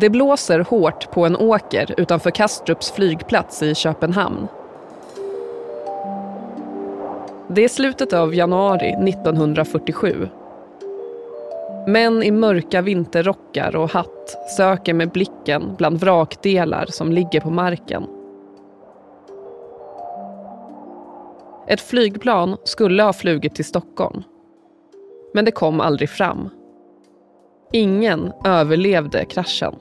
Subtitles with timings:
[0.00, 4.48] Det blåser hårt på en åker utanför Kastrups flygplats i Köpenhamn.
[7.48, 10.28] Det är slutet av januari 1947.
[11.86, 18.06] Män i mörka vinterrockar och hatt söker med blicken bland vrakdelar som ligger på marken.
[21.66, 24.22] Ett flygplan skulle ha flugit till Stockholm.
[25.34, 26.50] Men det kom aldrig fram.
[27.72, 29.74] Ingen överlevde kraschen.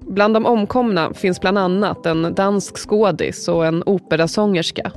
[0.00, 4.92] Bland de omkomna finns bland annat en dansk skådis och en operasångerska.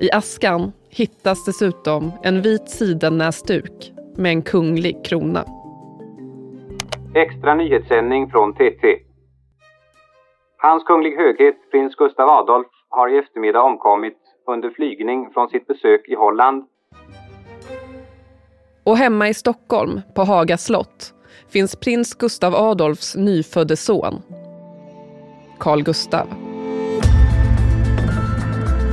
[0.00, 5.44] I askan hittas dessutom en vit sidennäsduk med en kunglig krona.
[7.14, 8.98] Extra nyhetssändning från TT.
[10.56, 16.08] Hans kunglig höghet prins Gustav Adolf har i eftermiddag omkommit under flygning från sitt besök
[16.08, 16.64] i Holland.
[18.84, 21.12] Och hemma i Stockholm, på Haga slott,
[21.48, 24.22] finns prins Gustav Adolfs nyfödde son,
[25.58, 26.26] Carl Gustav.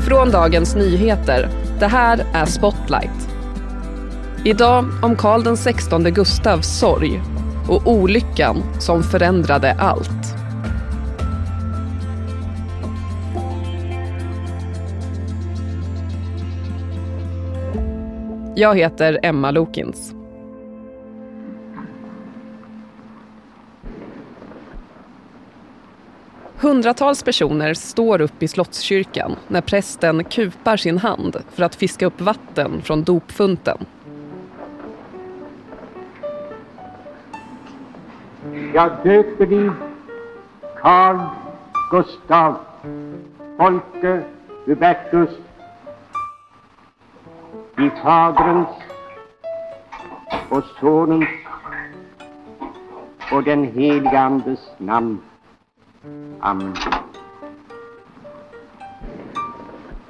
[0.08, 1.50] Från Dagens Nyheter.
[1.80, 3.30] Det här är Spotlight.
[4.46, 7.22] Idag om Karl XVI Gustavs sorg
[7.70, 10.39] och olyckan som förändrade allt.
[18.60, 20.14] Jag heter Emma Lokins.
[26.62, 32.22] Hundratals personer står upp i Slottskyrkan när prästen kupar sin hand för att fiska upp
[32.22, 33.78] vatten från dopfunten.
[38.74, 39.72] Jag döper dig
[40.82, 41.20] Carl
[41.92, 42.56] Gustav
[43.58, 44.22] Folke
[44.66, 45.30] Hubertus
[47.80, 48.68] i Faderns
[50.50, 51.30] och Sonens
[53.32, 55.20] och den helige Andes namn.
[56.40, 56.76] Amen.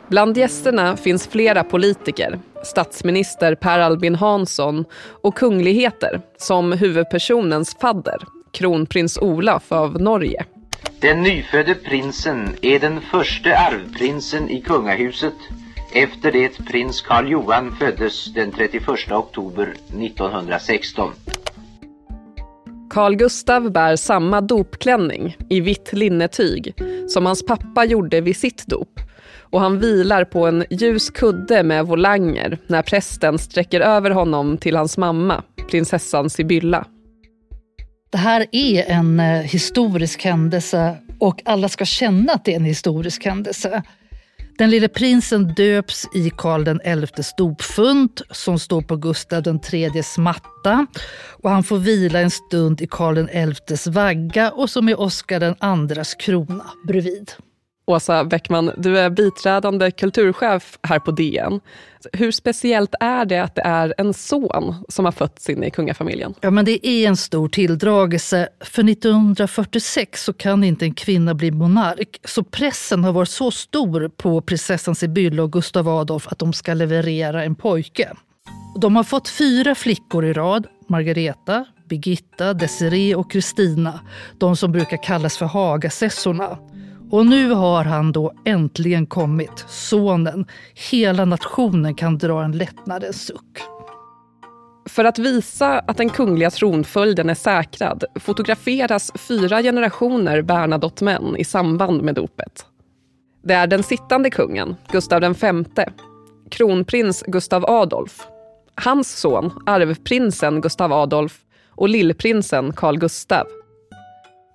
[0.08, 4.86] Bland gästerna finns flera politiker, statsminister Per Albin Hansson
[5.22, 8.18] och kungligheter som huvudpersonens fadder,
[8.52, 10.46] kronprins Olaf av Norge.
[11.02, 15.34] Den nyfödde prinsen är den första arvprinsen i kungahuset
[15.94, 21.12] efter det prins Karl Johan föddes den 31 oktober 1916.
[22.90, 26.74] Carl Gustav bär samma dopklänning i vitt linnetyg
[27.08, 29.00] som hans pappa gjorde vid sitt dop
[29.52, 34.76] och han vilar på en ljus kudde med volanger när prästen sträcker över honom till
[34.76, 36.86] hans mamma, prinsessan Sibylla.
[38.12, 42.66] Det här är en eh, historisk händelse och alla ska känna att det är en
[42.66, 43.84] historisk händelse.
[44.60, 46.66] Den lille prinsen döps i Karl
[47.08, 50.88] XIs dopfunt som står på Gustav IIIs matta.
[51.44, 55.56] Och han får vila en stund i Karl XIs vagga och som är Oscar
[55.98, 57.32] IIs krona bredvid.
[57.90, 61.60] Åsa Bäckman, du är biträdande kulturchef här på DN.
[62.14, 66.34] Hur speciellt är det att det är en son som har fötts in i kungafamiljen?
[66.42, 68.50] Ja, men det är en stor tilldragelse.
[68.60, 72.20] För 1946 så kan inte en kvinna bli monark.
[72.24, 76.74] Så pressen har varit så stor på prinsessan Sibylla och Gustav Adolf att de ska
[76.74, 78.14] leverera en pojke.
[78.82, 80.68] De har fått fyra flickor i rad.
[80.88, 84.00] Margareta, Birgitta, Desiree och Kristina.
[84.38, 86.58] De som brukar kallas för Hagasessorna.
[87.12, 90.46] Och nu har han då äntligen kommit, sonen.
[90.92, 93.60] Hela nationen kan dra en lättnadens suck.
[94.90, 102.02] För att visa att den kungliga tronföljden är säkrad fotograferas fyra generationer Bernadotte-män i samband
[102.02, 102.66] med dopet.
[103.44, 105.86] Det är den sittande kungen, Gustav V,
[106.52, 108.28] kronprins Gustav Adolf,
[108.76, 111.40] hans son, arvprinsen Gustav Adolf
[111.70, 113.48] och lillprinsen Carl Gustav.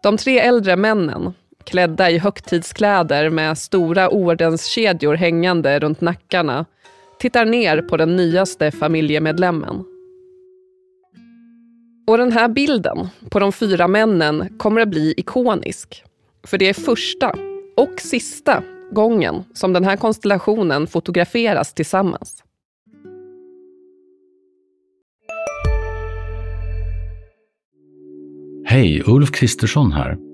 [0.03, 1.33] De tre äldre männen,
[1.65, 6.65] klädda i högtidskläder med stora ordenskedjor hängande runt nackarna,
[7.19, 9.85] tittar ner på den nyaste familjemedlemmen.
[12.07, 16.05] Och den här bilden på de fyra männen kommer att bli ikonisk.
[16.47, 17.35] För det är första
[17.77, 18.63] och sista
[18.93, 22.45] gången som den här konstellationen fotograferas tillsammans.
[28.67, 30.34] Hej, Ulf Kristersson här.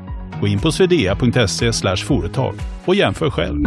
[0.41, 2.55] Gå in på swedea.se företag
[2.85, 3.63] och jämför själv.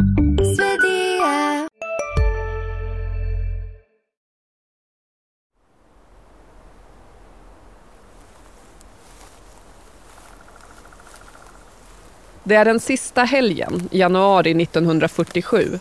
[12.44, 15.78] Det är den sista helgen, januari 1947.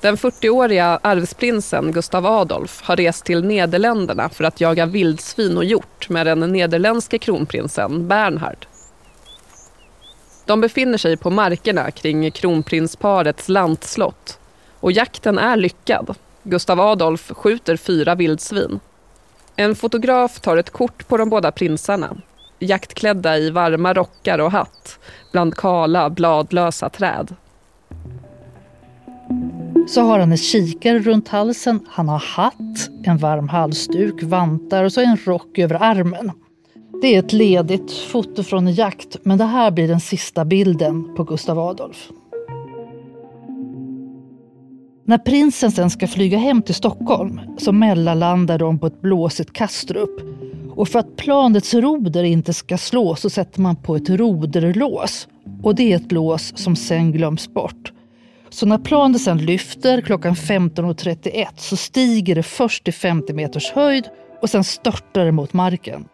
[0.00, 6.08] Den 40-åriga arvsprinsen Gustav Adolf har rest till Nederländerna för att jaga vildsvin och hjort
[6.08, 8.66] med den nederländske kronprinsen Bernhard.
[10.46, 14.38] De befinner sig på markerna kring kronprinsparets lantslott
[14.80, 16.14] och jakten är lyckad.
[16.42, 18.80] Gustav Adolf skjuter fyra vildsvin.
[19.56, 22.16] En fotograf tar ett kort på de båda prinsarna
[22.58, 24.98] jaktklädda i varma rockar och hatt
[25.32, 27.34] bland kala, bladlösa träd.
[29.88, 34.92] Så har han en kikare runt halsen, han har hatt, en varm halsduk, vantar och
[34.92, 36.32] så en rock över armen.
[37.00, 41.14] Det är ett ledigt foto från en jakt, men det här blir den sista bilden
[41.16, 42.08] på Gustav Adolf.
[45.04, 50.20] När prinsen sen ska flyga hem till Stockholm så mellanlandar de på ett blåsigt Kastrup.
[50.70, 55.28] Och för att planets roder inte ska slå så sätter man på ett roderlås.
[55.62, 57.92] Och det är ett lås som sen glöms bort.
[58.50, 64.04] Så när planet sen lyfter klockan 15.31 så stiger det först till 50 meters höjd
[64.42, 66.04] och sen störtar det mot marken.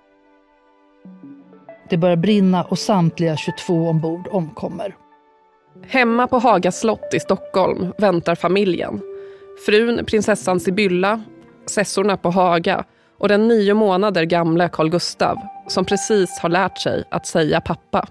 [1.91, 4.95] Det börjar brinna och samtliga 22 ombord omkommer.
[5.87, 9.01] Hemma på Haga slott i Stockholm väntar familjen.
[9.67, 11.21] Frun, prinsessan Sibylla,
[11.67, 12.85] sessorna på Haga
[13.19, 18.07] och den nio månader gamla Carl Gustav som precis har lärt sig att säga pappa.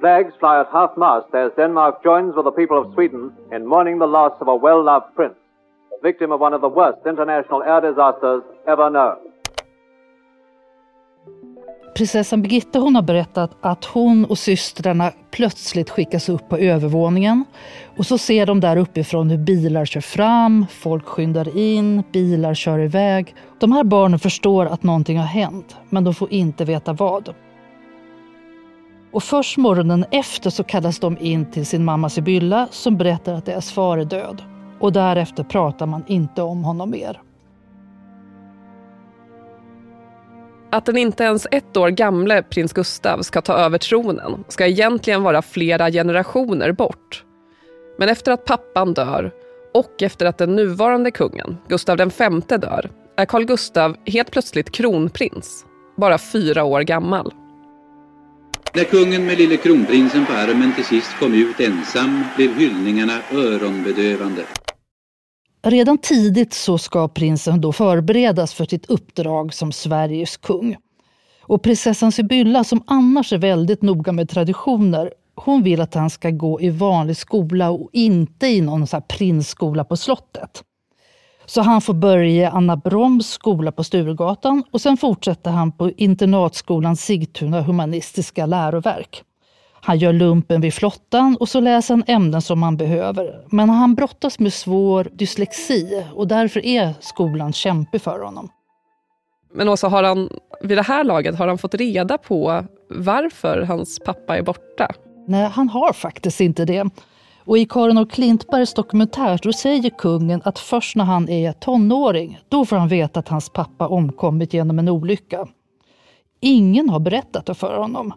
[0.00, 3.98] Flags fly at half mast as Denmark joins with the people of Sweden in mourning
[3.98, 5.36] the loss of a well-loved prince,
[5.90, 9.29] the victim of one of the worst international air disasters ever known.
[11.94, 17.44] Prinsessan Birgitta hon har berättat att hon och systrarna plötsligt skickas upp på övervåningen.
[17.96, 22.78] Och så ser de där uppifrån hur bilar kör fram, folk skyndar in, bilar kör
[22.78, 23.34] iväg.
[23.60, 27.34] De här barnen förstår att någonting har hänt, men de får inte veta vad.
[29.12, 33.46] Och först morgonen efter så kallas de in till sin mamma Sibylla som berättar att
[33.46, 34.42] deras far är död.
[34.80, 37.20] Och därefter pratar man inte om honom mer.
[40.72, 45.22] Att den inte ens ett år gamle prins Gustav ska ta över tronen ska egentligen
[45.22, 47.24] vara flera generationer bort.
[47.98, 49.30] Men efter att pappan dör
[49.74, 55.64] och efter att den nuvarande kungen, Gustav V dör, är Carl Gustav helt plötsligt kronprins,
[55.96, 57.32] bara fyra år gammal.
[58.74, 64.42] När kungen med lille kronprinsen på armen till sist kom ut ensam blev hyllningarna öronbedövande.
[65.62, 70.76] Redan tidigt så ska prinsen då förberedas för sitt uppdrag som Sveriges kung.
[71.42, 76.30] Och prinsessan Sibylla, som annars är väldigt noga med traditioner, hon vill att han ska
[76.30, 80.64] gå i vanlig skola och inte i någon så prinsskola på slottet.
[81.46, 86.96] Så han får börja Anna Broms skola på Sturegatan och sen fortsätter han på internatskolan
[86.96, 89.22] Sigtuna humanistiska läroverk.
[89.82, 93.44] Han gör lumpen vid flottan och så läser han ämnen som han behöver.
[93.50, 98.48] Men han brottas med svår dyslexi och därför är skolan kämpig för honom.
[99.54, 100.28] Men också har han,
[100.62, 104.92] vid det här laget, har han fått reda på varför hans pappa är borta?
[105.26, 106.90] Nej, han har faktiskt inte det.
[107.44, 112.38] Och i Karin och Klintbergs dokumentär då säger kungen att först när han är tonåring,
[112.48, 115.46] då får han veta att hans pappa omkommit genom en olycka.
[116.40, 118.12] Ingen har berättat det för honom.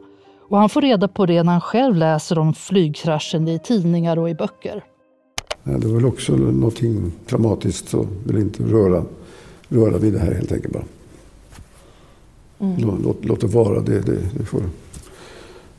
[0.54, 4.30] Och han får reda på det när han själv läser om flygkraschen i tidningar och
[4.30, 4.84] i böcker.
[5.64, 9.04] Det var väl också någonting traumatiskt så vill inte röra,
[9.68, 10.84] röra vid det här helt enkelt bara.
[12.60, 13.02] Mm.
[13.04, 13.80] Låt, låt det vara.
[13.80, 14.62] Det, det, det, får,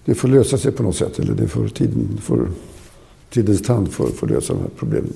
[0.04, 1.18] det får lösa sig på något sätt.
[1.18, 2.48] Eller det får, tiden, får,
[3.30, 5.12] tidens tand får, får lösa de här problemen.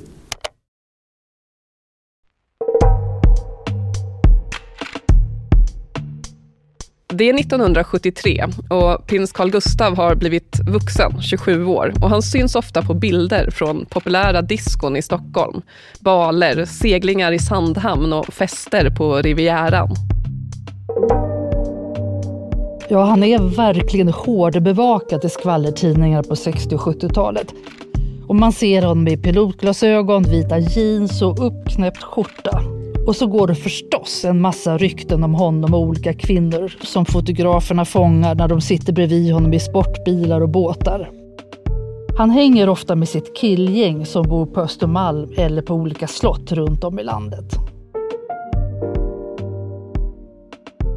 [7.19, 11.93] Det är 1973 och prins Carl Gustav har blivit vuxen, 27 år.
[12.03, 15.63] Och han syns ofta på bilder från populära diskon i Stockholm.
[16.01, 19.89] Baler, seglingar i Sandhamn och fester på Rivieran.
[22.89, 27.55] Ja, han är verkligen hårdbevakad i skvallertidningar på 60 och 70-talet.
[28.27, 32.78] Och man ser honom i pilotglasögon, vita jeans och uppknäppt skjorta.
[33.09, 37.85] Och så går det förstås en massa rykten om honom och olika kvinnor som fotograferna
[37.85, 41.11] fångar när de sitter bredvid honom i sportbilar och båtar.
[42.19, 46.85] Han hänger ofta med sitt killgäng som bor på Östermalm eller på olika slott runt
[46.85, 47.55] om i landet.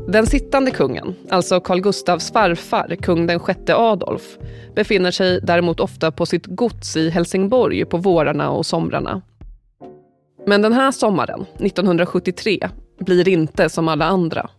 [0.08, 4.38] Den sittande kungen, alltså Carl Gustavs farfar, kung den sjätte Adolf,
[4.76, 9.22] befinner sig däremot ofta på sitt gods i Helsingborg på vårarna och somrarna.
[10.46, 12.70] Men den här sommaren, 1973,
[13.00, 14.50] blir inte som alla andra.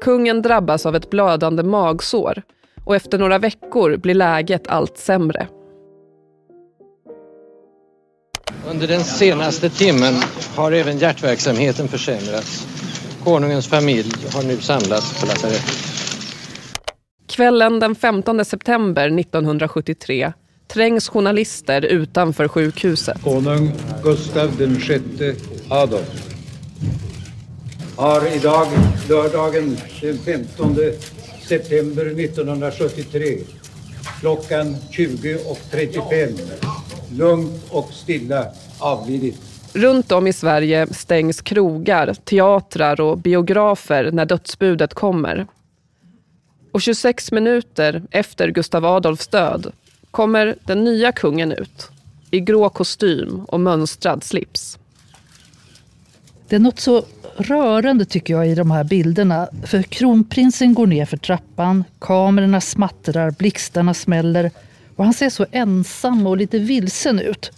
[0.00, 2.42] Kungen drabbas av ett blödande magsår
[2.84, 5.48] och efter några veckor blir läget allt sämre.
[8.70, 10.14] Under den senaste timmen
[10.56, 12.66] har även hjärtverksamheten försämrats.
[13.24, 15.86] Konungens familj har nu samlats på lasarettet.
[17.28, 20.32] Kvällen den 15 september 1973
[20.66, 23.22] trängs journalister utanför sjukhuset.
[23.22, 25.34] Konung Gustav den sjätte
[25.68, 26.36] Adolf
[27.96, 28.66] har idag,
[29.08, 30.76] lördagen den 15
[31.48, 33.38] september 1973,
[34.20, 36.40] klockan 20.35,
[37.12, 38.46] lugnt och stilla
[38.78, 39.40] avlidit.
[39.72, 45.46] Runt om i Sverige stängs krogar, teatrar och biografer när dödsbudet kommer.
[46.72, 49.72] Och 26 minuter efter Gustav Adolfs död
[50.10, 51.90] kommer den nya kungen ut
[52.30, 54.78] i grå kostym och mönstrad slips.
[56.48, 57.04] Det är något så
[57.36, 59.48] rörande tycker jag i de här bilderna.
[59.64, 64.50] För kronprinsen går ner för trappan, kamerorna smattrar, blixtarna smäller
[64.96, 67.50] och han ser så ensam och lite vilsen ut.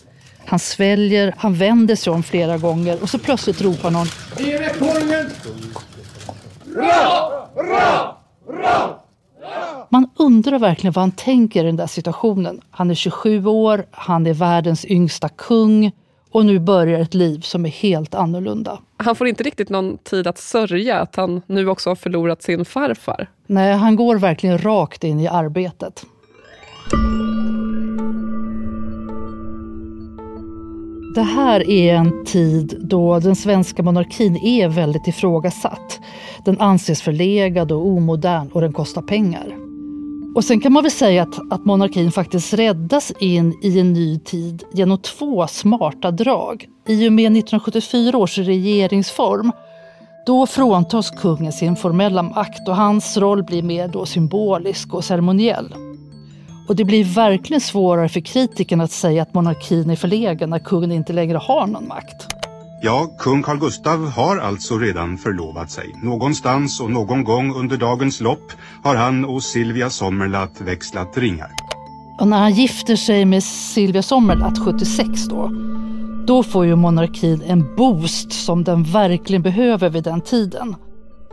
[0.46, 4.06] Han sväljer, han vänder sig om flera gånger och så plötsligt ropar någon
[4.38, 5.30] Ge mig kungen!
[6.76, 7.48] Ra!
[7.56, 8.16] Ra!
[8.48, 9.07] Ra!
[9.88, 12.60] Man undrar verkligen vad han tänker i den där situationen.
[12.70, 15.92] Han är 27 år, han är världens yngsta kung
[16.30, 18.78] och nu börjar ett liv som är helt annorlunda.
[18.96, 22.64] Han får inte riktigt någon tid att sörja att han nu också har förlorat sin
[22.64, 23.30] farfar.
[23.46, 26.06] Nej, han går verkligen rakt in i arbetet.
[31.18, 36.00] Det här är en tid då den svenska monarkin är väldigt ifrågasatt.
[36.44, 39.56] Den anses förlegad och omodern och den kostar pengar.
[40.34, 44.18] Och sen kan man väl säga att, att monarkin faktiskt räddas in i en ny
[44.18, 46.66] tid genom två smarta drag.
[46.86, 49.52] I och med 1974 års regeringsform
[50.26, 55.74] då fråntas kungen sin formella makt och hans roll blir mer då symbolisk och ceremoniell.
[56.68, 60.92] Och det blir verkligen svårare för kritikerna att säga att monarkin är förlegen när kungen
[60.92, 62.26] inte längre har någon makt.
[62.82, 65.94] Ja, kung Carl Gustav har alltså redan förlovat sig.
[66.02, 68.52] Någonstans och någon gång under dagens lopp
[68.84, 71.50] har han och Silvia Sommerlath växlat ringar.
[72.20, 75.50] Och när han gifter sig med Silvia Sommerlath 76 då,
[76.26, 80.76] då får ju monarkin en boost som den verkligen behöver vid den tiden.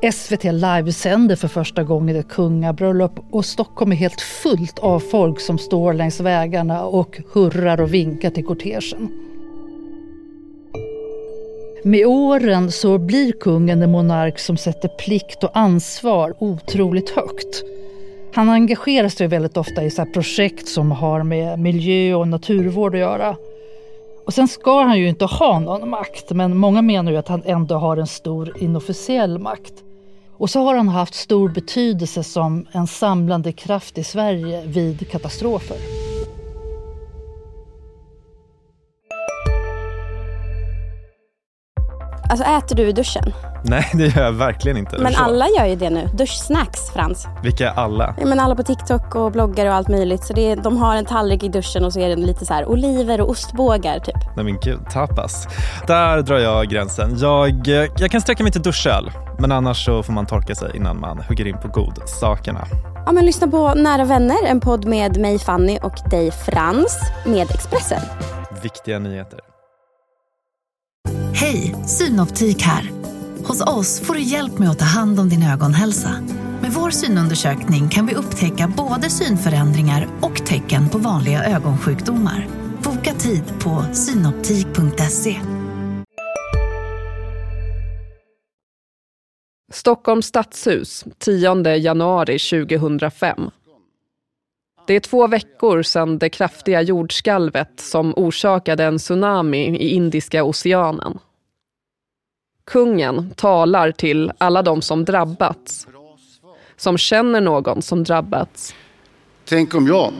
[0.02, 5.58] SVT livesänder för första gången ett kungabröllop och Stockholm är helt fullt av folk som
[5.58, 9.10] står längs vägarna och hurrar och vinkar till kortegen.
[11.84, 17.64] Med åren så blir kungen en monark som sätter plikt och ansvar otroligt högt.
[18.34, 23.00] Han engagerar sig väldigt ofta i så projekt som har med miljö och naturvård att
[23.00, 23.36] göra.
[24.26, 27.42] Och sen ska han ju inte ha någon makt, men många menar ju att han
[27.46, 29.85] ändå har en stor inofficiell makt.
[30.38, 35.78] Och så har han haft stor betydelse som en samlande kraft i Sverige vid katastrofer.
[42.30, 43.34] Alltså äter du i duschen?
[43.64, 44.98] Nej, det gör jag verkligen inte.
[44.98, 46.10] Men alla gör ju det nu.
[46.14, 47.28] Duschsnacks, Frans.
[47.44, 48.16] Vilka alla?
[48.20, 50.24] Ja, men alla på TikTok och bloggar och allt möjligt.
[50.24, 52.54] Så det är, de har en tallrik i duschen och så är det lite så
[52.54, 54.36] här oliver och ostbågar typ.
[54.36, 55.48] Nej men gud, tapas.
[55.88, 57.18] Där drar jag gränsen.
[57.20, 59.12] Jag, jag kan sträcka mig till duschöl.
[59.40, 62.68] Men annars så får man torka sig innan man hugger in på godsakerna.
[63.06, 67.52] Ja, men lyssna på Nära vänner, en podd med mig Fanny och dig Frans med
[67.52, 68.02] Expressen.
[68.64, 69.40] Viktiga nyheter.
[71.34, 72.92] Hej, Synoptik här.
[73.48, 76.10] Hos oss får du hjälp med att ta hand om din ögonhälsa.
[76.62, 82.48] Med vår synundersökning kan vi upptäcka både synförändringar och tecken på vanliga ögonsjukdomar.
[82.84, 85.40] Boka tid på synoptik.se.
[89.76, 93.52] Stockholms stadshus, 10 januari 2005.
[94.88, 101.20] Det är två veckor sedan det kraftiga jordskalvet som orsakade en tsunami i Indiska oceanen.
[102.66, 105.88] Kungen talar till alla de som drabbats,
[106.78, 108.76] som känner någon som drabbats.
[109.46, 110.14] Tänk om jag,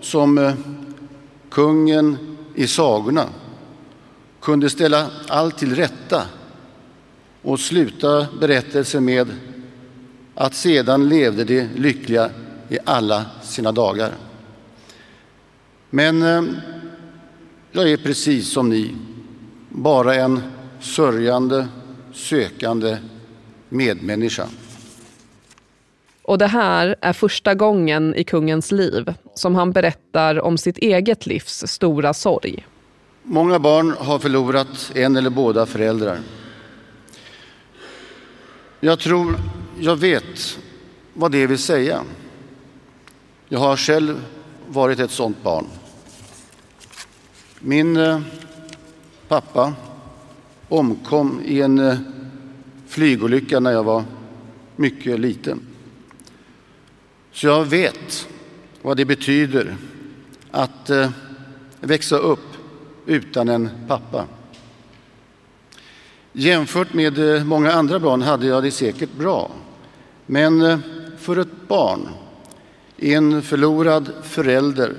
[0.00, 0.54] som eh,
[1.50, 3.24] kungen i sagorna,
[4.40, 6.22] kunde ställa allt till rätta
[7.42, 9.28] och sluta berättelsen med
[10.34, 12.30] att sedan levde de lyckliga
[12.68, 14.12] i alla sina dagar.
[15.90, 16.42] Men eh,
[17.72, 18.94] jag är precis som ni,
[19.68, 20.40] bara en
[20.80, 21.68] sörjande,
[22.12, 22.96] sökande
[23.68, 24.48] medmänniska.
[26.22, 31.26] Och det här är första gången i kungens liv som han berättar om sitt eget
[31.26, 32.66] livs stora sorg.
[33.22, 36.18] Många barn har förlorat en eller båda föräldrar.
[38.80, 39.38] Jag tror
[39.78, 40.58] jag vet
[41.14, 42.02] vad det vill säga.
[43.48, 44.24] Jag har själv
[44.68, 45.66] varit ett sådant barn.
[47.60, 48.20] Min eh,
[49.28, 49.74] pappa
[50.68, 51.98] omkom i en eh,
[52.86, 54.04] flygolycka när jag var
[54.76, 55.60] mycket liten.
[57.32, 58.28] Så jag vet
[58.82, 59.76] vad det betyder
[60.50, 61.10] att eh,
[61.80, 62.48] växa upp
[63.06, 64.26] utan en pappa.
[66.40, 69.50] Jämfört med eh, många andra barn hade jag det säkert bra.
[70.26, 70.78] Men eh,
[71.18, 72.08] för ett barn
[72.96, 74.94] är en förlorad förälder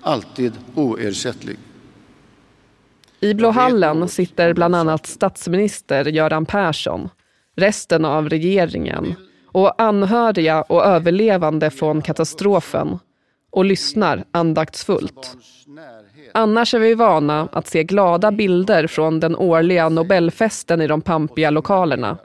[0.00, 1.58] alltid oersättlig.
[3.20, 7.08] I Blå hallen sitter bland annat statsminister Göran Persson,
[7.56, 9.14] resten av regeringen
[9.46, 12.98] och anhöriga och överlevande från katastrofen
[13.50, 15.36] och lyssnar andaktsfullt.
[16.34, 21.50] Annars är vi vana att se glada bilder från den årliga Nobelfesten i de pampiga
[21.50, 22.18] lokalerna.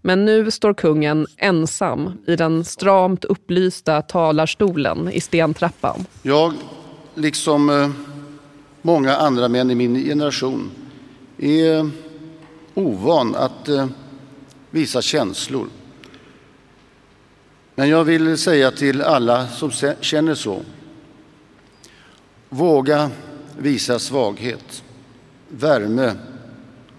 [0.00, 6.04] Men nu står kungen ensam i den stramt upplysta talarstolen i stentrappan.
[6.22, 6.52] Jag,
[7.14, 7.90] liksom eh,
[8.82, 10.70] många andra män i min generation,
[11.38, 11.90] är
[12.74, 13.86] ovan att eh,
[14.70, 15.66] visa känslor.
[17.78, 20.60] Men jag vill säga till alla som känner så.
[22.48, 23.10] Våga
[23.58, 24.84] visa svaghet,
[25.48, 26.12] värme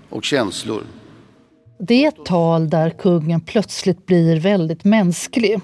[0.10, 0.84] och känslor.
[1.80, 5.60] Det är ett tal där kungen plötsligt blir väldigt mänsklig.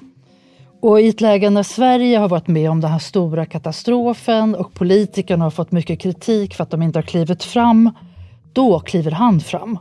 [0.79, 4.74] Och i ett läge när Sverige har varit med om den här stora katastrofen och
[4.74, 7.91] politikerna har fått mycket kritik för att de inte har klivit fram,
[8.53, 9.77] då kliver han fram.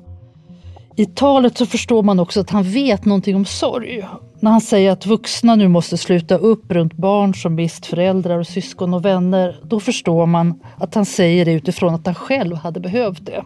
[0.96, 4.06] I talet så förstår man också att han vet någonting om sorg.
[4.40, 8.46] När han säger att vuxna nu måste sluta upp runt barn som mist föräldrar och
[8.46, 12.80] syskon och vänner, då förstår man att han säger det utifrån att han själv hade
[12.80, 13.44] behövt det.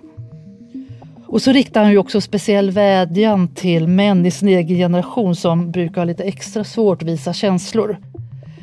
[1.27, 5.71] Och så riktar han ju också speciell vädjan till män i sin egen generation som
[5.71, 7.99] brukar ha lite extra svårt att visa känslor.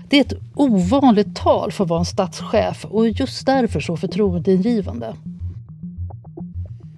[0.10, 5.16] Det är ett ovanligt tal för att vara en statschef och just därför så förtroendeingivande.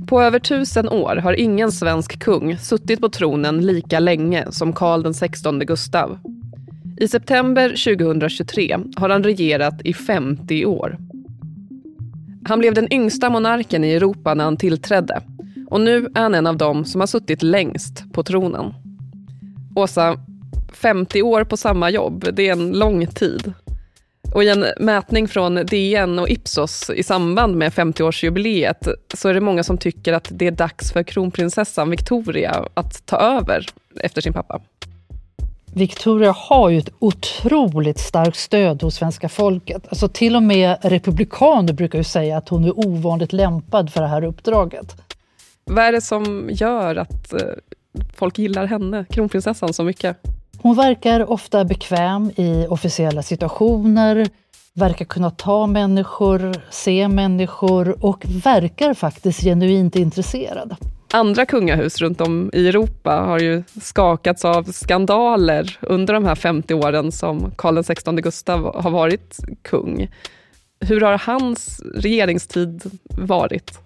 [0.07, 5.13] På över tusen år har ingen svensk kung suttit på tronen lika länge som Karl
[5.13, 6.19] XVI Gustav.
[6.97, 10.97] I september 2023 har han regerat i 50 år.
[12.47, 15.21] Han blev den yngsta monarken i Europa när han tillträdde
[15.67, 18.73] och nu är han en av dem som har suttit längst på tronen.
[19.75, 20.17] Åsa,
[20.73, 23.53] 50 år på samma jobb, det är en lång tid.
[24.35, 29.41] Och i en mätning från DN och Ipsos i samband med 50-årsjubileet så är det
[29.41, 33.65] många som tycker att det är dags för kronprinsessan Victoria att ta över
[33.99, 34.61] efter sin pappa.
[35.73, 39.87] Victoria har ju ett otroligt starkt stöd hos svenska folket.
[39.89, 44.07] Alltså till och med republikaner brukar ju säga att hon är ovanligt lämpad för det
[44.07, 44.95] här uppdraget.
[45.63, 47.39] Vad är det som gör att eh,
[48.15, 50.17] folk gillar henne, kronprinsessan, så mycket?
[50.65, 54.27] Hon verkar ofta bekväm i officiella situationer,
[54.73, 60.75] verkar kunna ta människor, se människor och verkar faktiskt genuint intresserad.
[61.13, 66.73] Andra kungahus runt om i Europa har ju skakats av skandaler under de här 50
[66.73, 70.07] åren som Karl XVI Gustav har varit kung.
[70.79, 73.79] Hur har hans regeringstid varit?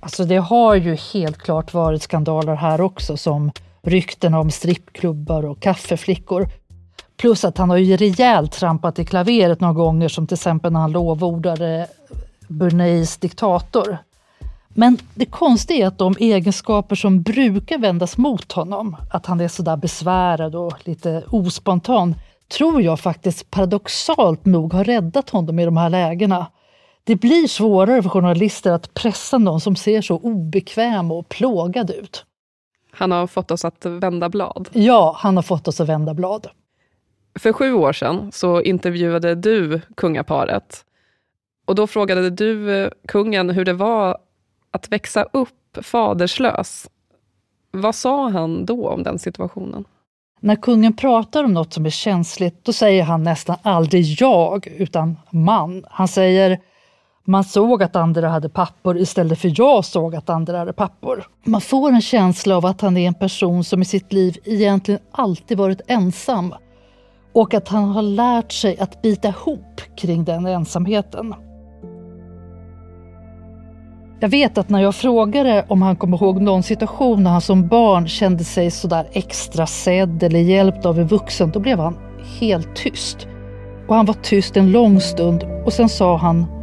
[0.00, 3.50] Alltså det har ju helt klart varit skandaler här också som
[3.86, 6.48] rykten om strippklubbar och kaffeflickor.
[7.16, 10.80] Plus att han har ju rejält trampat i klaveret några gånger som till exempel när
[10.80, 11.86] han lovordade
[12.48, 13.98] Burneis diktator.
[14.68, 19.48] Men det konstiga är att de egenskaper som brukar vändas mot honom, att han är
[19.48, 22.14] sådär besvärad och lite ospontan,
[22.48, 26.46] tror jag faktiskt paradoxalt nog har räddat honom i de här lägena.
[27.04, 32.24] Det blir svårare för journalister att pressa någon som ser så obekväm och plågad ut.
[32.96, 34.68] Han har fått oss att vända blad.
[34.72, 36.48] Ja, han har fått oss att vända blad.
[37.38, 40.84] För sju år sedan så intervjuade du kungaparet.
[41.66, 44.18] Och då frågade du eh, kungen hur det var
[44.70, 46.90] att växa upp faderslös.
[47.70, 49.84] Vad sa han då om den situationen?
[50.40, 55.16] När kungen pratar om något som är känsligt, då säger han nästan aldrig jag, utan
[55.30, 55.84] man.
[55.90, 56.60] Han säger
[57.26, 61.26] man såg att andra hade pappor istället för jag såg att andra hade pappor.
[61.44, 65.00] Man får en känsla av att han är en person som i sitt liv egentligen
[65.12, 66.54] alltid varit ensam
[67.34, 71.34] och att han har lärt sig att bita ihop kring den ensamheten.
[74.20, 77.68] Jag vet att när jag frågade om han kom ihåg någon situation när han som
[77.68, 81.96] barn kände sig sådär extra sedd eller hjälpt av en vuxen, då blev han
[82.40, 83.26] helt tyst.
[83.88, 86.55] Och han var tyst en lång stund och sen sa han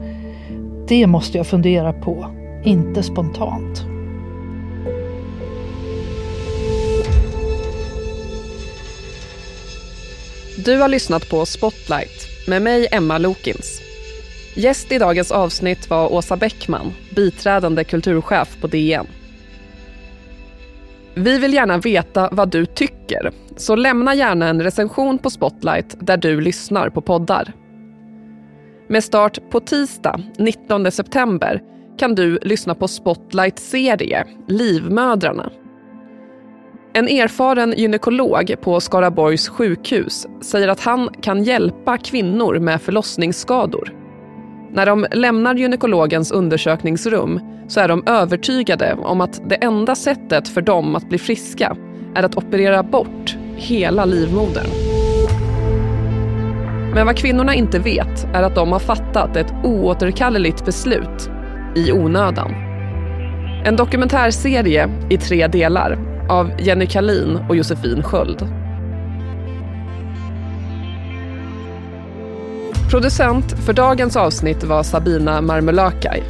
[0.87, 3.85] det måste jag fundera på, inte spontant.
[10.65, 13.81] Du har lyssnat på Spotlight med mig, Emma Lokins.
[14.55, 19.07] Gäst i dagens avsnitt var Åsa Bäckman, biträdande kulturchef på DN.
[21.13, 26.17] Vi vill gärna veta vad du tycker, så lämna gärna en recension på Spotlight där
[26.17, 27.53] du lyssnar på poddar.
[28.87, 31.61] Med start på tisdag, 19 september,
[31.97, 35.51] kan du lyssna på Spotlights serie Livmödrarna
[36.95, 43.93] en erfaren gynekolog på Skaraborgs sjukhus säger att han kan hjälpa kvinnor med förlossningsskador.
[44.71, 50.61] När de lämnar gynekologens undersökningsrum så är de övertygade om att det enda sättet för
[50.61, 51.77] dem att bli friska
[52.15, 54.82] är att operera bort hela livmodern.
[56.93, 61.29] Men vad kvinnorna inte vet är att de har fattat ett oåterkalleligt beslut
[61.75, 62.51] i onödan.
[63.65, 65.97] En dokumentärserie i tre delar
[66.29, 68.47] av Jenny Kalin och Josefin Sköld.
[72.91, 76.23] Producent för dagens avsnitt var Sabina Marmelakai.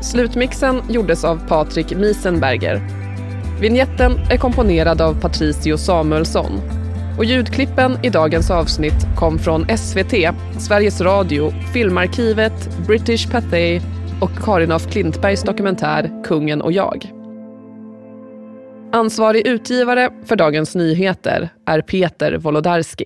[0.00, 2.82] Slutmixen gjordes av Patrik Miesenberger.
[3.60, 6.77] Vignetten är komponerad av Patricio Samuelsson.
[7.18, 10.14] Och ljudklippen i dagens avsnitt kom från SVT,
[10.58, 13.80] Sveriges Radio, Filmarkivet, British Pathé
[14.20, 17.12] och Karin af Klintbergs dokumentär Kungen och jag.
[18.92, 23.04] Ansvarig utgivare för Dagens Nyheter är Peter Wolodarski.